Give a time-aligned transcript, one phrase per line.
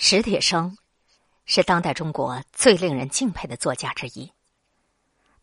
[0.00, 0.78] 史铁生
[1.44, 4.32] 是当代中国最令人敬佩的作家之一。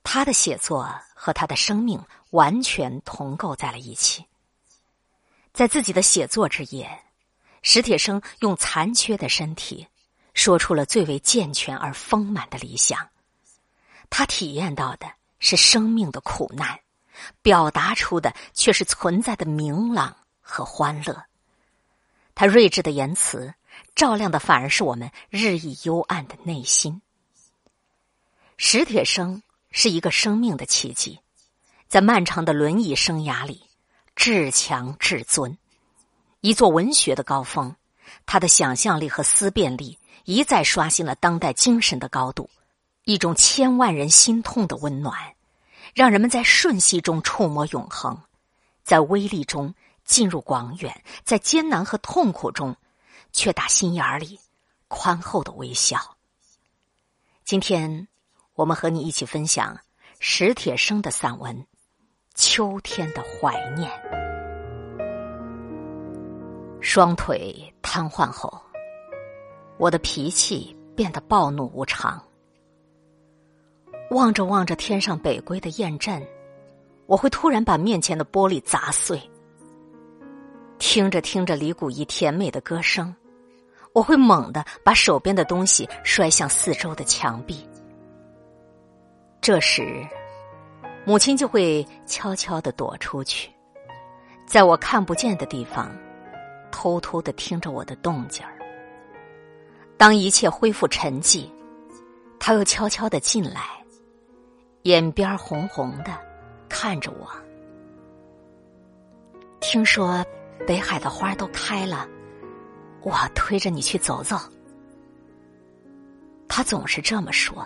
[0.02, 4.26] 他的写作和他的生命完全同构在了一起。
[5.52, 6.90] 在自己的写作之夜，
[7.64, 9.86] 史铁生用残缺的身体，
[10.34, 13.10] 说出了最为健全而丰满的理想。
[14.10, 16.80] 他体验到的是生命的苦难，
[17.42, 21.26] 表达出的却是存在的明朗和欢乐。
[22.34, 23.54] 他睿智的言辞。
[23.96, 27.02] 照亮的反而是我们日益幽暗的内心。
[28.58, 29.42] 史铁生
[29.72, 31.20] 是一个生命的奇迹，
[31.88, 33.64] 在漫长的轮椅生涯里，
[34.16, 35.58] 至强至尊，
[36.42, 37.76] 一座文学的高峰。
[38.26, 42.50] 他的想象力和思辨力一再刷新了当代精神的高度，
[43.04, 45.36] 一种千万人心痛的温暖，
[45.94, 48.22] 让人们在瞬息中触摸永恒，
[48.84, 49.74] 在微粒中
[50.06, 52.76] 进入广远，在艰难和痛苦中。
[53.36, 54.40] 却打心眼儿里
[54.88, 56.00] 宽厚的微笑。
[57.44, 58.08] 今天，
[58.54, 59.78] 我们和你一起分享
[60.20, 61.54] 史铁生的散文
[62.34, 63.92] 《秋天的怀念》。
[66.80, 68.62] 双腿瘫痪后，
[69.78, 72.24] 我的脾气变得暴怒无常。
[74.12, 76.26] 望着望着天上北归的雁阵，
[77.06, 79.22] 我会突然把面前的玻璃砸碎。
[80.80, 83.14] 听着听着李谷一甜美的歌声。
[83.96, 87.66] 我会猛地把手边的东西摔向四周的墙壁，
[89.40, 90.06] 这时，
[91.06, 93.50] 母亲就会悄悄的躲出去，
[94.46, 95.90] 在我看不见的地方，
[96.72, 98.60] 偷偷的听着我的动静儿。
[99.96, 101.50] 当一切恢复沉寂，
[102.38, 103.62] 他又悄悄的进来，
[104.82, 106.12] 眼边红红的，
[106.68, 107.32] 看着我。
[109.62, 110.22] 听说
[110.68, 112.10] 北海的花都开了。
[113.06, 114.36] 我推着你去走走。
[116.48, 117.66] 他总是这么说。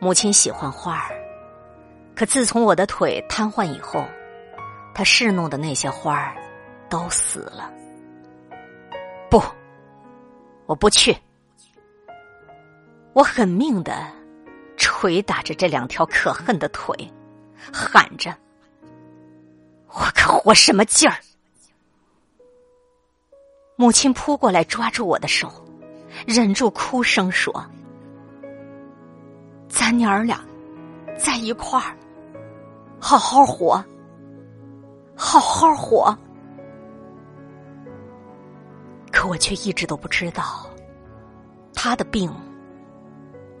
[0.00, 1.12] 母亲喜欢花儿，
[2.16, 4.02] 可自从我的腿瘫痪以后，
[4.94, 6.34] 他侍弄的那些花儿
[6.88, 7.70] 都死了。
[9.28, 9.42] 不，
[10.64, 11.14] 我不去。
[13.12, 14.06] 我狠命的
[14.78, 16.96] 捶打着这两条可恨的腿，
[17.70, 18.34] 喊着
[19.88, 21.16] ：“我可活什么劲儿？”
[23.80, 25.48] 母亲扑过来抓住我的手，
[26.26, 27.64] 忍住哭声说
[29.70, 30.44] ：“咱娘儿俩
[31.16, 31.96] 在一块儿，
[32.98, 33.80] 好好活，
[35.14, 36.12] 好好活。”
[39.12, 40.68] 可我却一直都不知道，
[41.72, 42.28] 他的病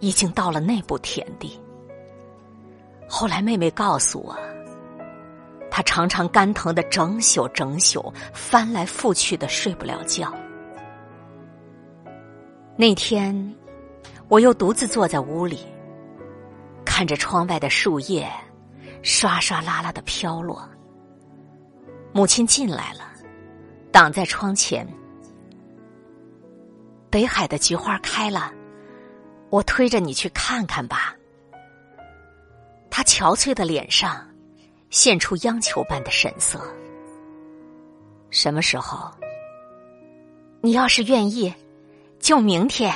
[0.00, 1.56] 已经到了那步田地。
[3.08, 4.36] 后来妹妹告诉我。
[5.78, 10.34] 他常常肝疼的整宿整宿，翻来覆去的睡不了觉。
[12.76, 13.54] 那天，
[14.26, 15.64] 我又独自坐在屋里，
[16.84, 18.28] 看着窗外的树叶
[19.04, 20.68] 刷刷啦啦的飘落。
[22.12, 23.12] 母亲进来了，
[23.92, 24.84] 挡在窗前。
[27.08, 28.52] 北海的菊花开了，
[29.48, 31.14] 我推着你去看看吧。
[32.90, 34.24] 他憔悴的脸上。
[34.90, 36.60] 现出央求般的神色。
[38.30, 39.10] 什么时候？
[40.60, 41.52] 你要是愿意，
[42.18, 42.92] 就明天。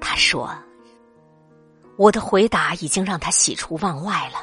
[0.00, 0.50] 他说
[1.96, 4.38] ：“我的回答已经让他喜出望外了。”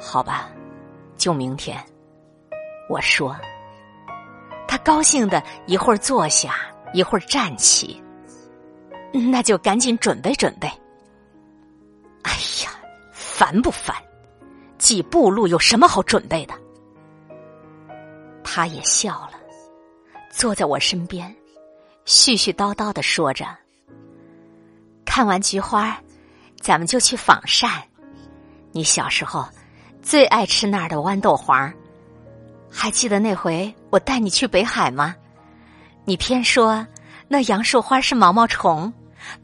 [0.00, 0.50] 好吧，
[1.16, 1.78] 就明天。
[2.88, 3.36] 我说。
[4.68, 6.56] 他高兴的一会儿坐下，
[6.92, 8.02] 一会儿站起。
[9.12, 10.66] 那就赶紧准备准备。
[12.22, 12.32] 哎
[12.64, 12.72] 呀，
[13.12, 13.94] 烦不烦？
[14.86, 16.54] 几步路有什么好准备的？
[18.44, 19.32] 他也笑了，
[20.30, 21.28] 坐在我身边，
[22.04, 23.44] 絮絮叨叨的说着
[25.04, 26.00] ：“看完菊花，
[26.60, 27.68] 咱们就去仿膳。
[28.70, 29.44] 你小时候
[30.02, 31.68] 最爱吃那儿的豌豆黄，
[32.70, 35.16] 还记得那回我带你去北海吗？
[36.04, 36.86] 你偏说
[37.26, 38.92] 那杨树花是毛毛虫，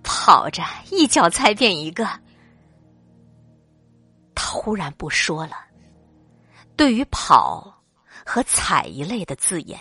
[0.04, 0.62] 跑着
[0.92, 2.08] 一脚踩扁一个。”
[4.52, 5.56] 忽然不说了。
[6.76, 7.82] 对于“跑”
[8.24, 9.80] 和“踩”一类的字眼，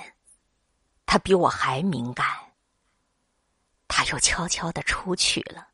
[1.06, 2.26] 他比我还敏感。
[3.88, 5.68] 他又悄悄的出去了。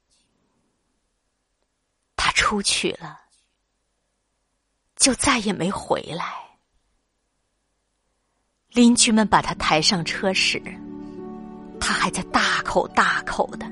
[2.15, 3.21] 他出去了，
[4.95, 6.33] 就再也没回来。
[8.69, 10.61] 邻居们把他抬上车时，
[11.79, 13.65] 他还在大口大口的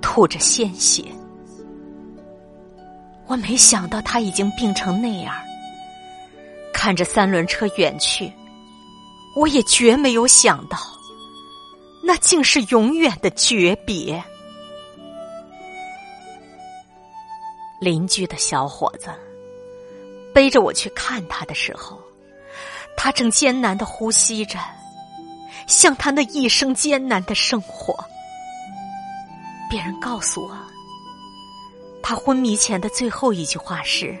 [0.00, 1.14] 吐着鲜血。
[3.26, 5.34] 我没想到他已经病成那样。
[6.72, 8.32] 看着三轮车远去，
[9.36, 10.78] 我也绝没有想到，
[12.02, 14.22] 那竟是永远的诀别。
[17.80, 19.10] 邻居的小伙子
[20.34, 22.00] 背着我去看他的时候，
[22.96, 24.58] 他正艰难的呼吸着，
[25.66, 27.96] 像他那一生艰难的生活。
[29.70, 30.56] 别人告诉我，
[32.02, 34.14] 他昏迷前的最后一句话是：“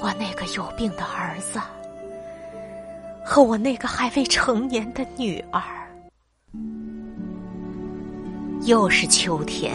[0.00, 1.60] 我那个有病的儿子
[3.24, 5.62] 和我那个还未成年的女儿。”
[8.64, 9.74] 又是秋天。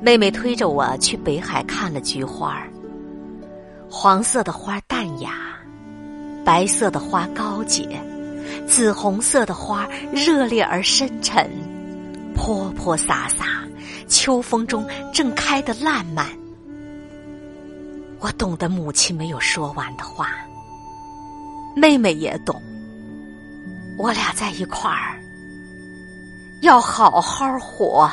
[0.00, 2.62] 妹妹推着我去北海看了菊花
[3.90, 5.58] 黄色的花淡雅，
[6.44, 7.88] 白色的花高洁，
[8.66, 11.50] 紫红色的花热烈而深沉，
[12.34, 13.65] 泼泼洒洒，
[14.08, 16.26] 秋风中正开得烂漫。
[18.20, 20.30] 我懂得母亲没有说完的话，
[21.76, 22.60] 妹妹也懂，
[23.98, 25.20] 我俩在一块儿，
[26.62, 28.10] 要好好活。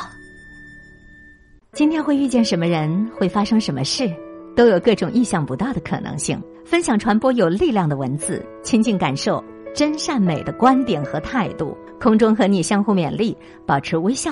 [1.71, 4.13] 今天会遇见什么人，会发生什么事，
[4.55, 6.39] 都有各种意想不到的可能性。
[6.65, 9.43] 分享传播有力量的文字，亲近感受
[9.73, 11.77] 真善美的观点和态度。
[11.99, 13.35] 空中和你相互勉励，
[13.65, 14.31] 保持微笑、